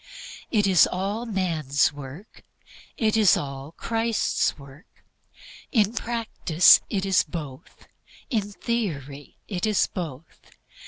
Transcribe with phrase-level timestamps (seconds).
[0.49, 2.41] It is all man's work.
[2.97, 4.87] It is all Christ's work.
[5.71, 7.85] In practice it is both;
[8.31, 10.49] in theory it is both.